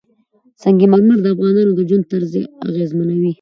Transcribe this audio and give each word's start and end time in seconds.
سنگ 0.61 0.81
مرمر 0.91 1.19
د 1.21 1.27
افغانانو 1.35 1.71
د 1.77 1.79
ژوند 1.89 2.03
طرز 2.11 2.33
اغېزمنوي. 2.67 3.29